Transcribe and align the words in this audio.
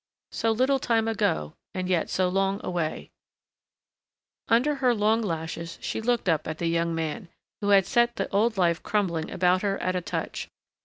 So 0.31 0.49
little 0.49 0.79
time 0.79 1.07
ago, 1.07 1.53
and 1.75 1.87
yet 1.87 2.09
so 2.09 2.27
long 2.27 2.59
away 2.63 3.11
Under 4.47 4.73
her 4.73 4.95
long 4.95 5.21
lashes 5.21 5.77
she 5.79 6.01
looked 6.01 6.27
up 6.27 6.47
at 6.47 6.57
the 6.57 6.65
young 6.65 6.95
man, 6.95 7.29
who 7.61 7.69
had 7.69 7.85
set 7.85 8.15
the 8.15 8.27
old 8.29 8.57
life 8.57 8.81
crumbling 8.81 9.29
about 9.29 9.61
her 9.61 9.77
at 9.77 9.95
a 9.95 10.01
touch. 10.01 10.47